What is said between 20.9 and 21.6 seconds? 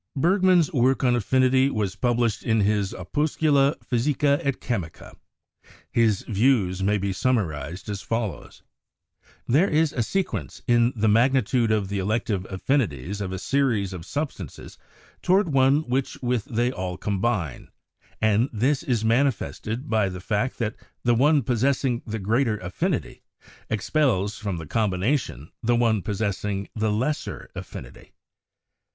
the one